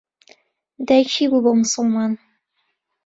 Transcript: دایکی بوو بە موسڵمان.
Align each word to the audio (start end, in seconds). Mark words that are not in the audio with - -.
دایکی 0.87 1.25
بوو 1.31 1.43
بە 1.43 1.51
موسڵمان. 1.59 2.11